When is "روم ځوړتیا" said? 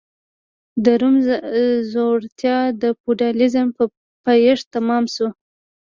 1.01-2.57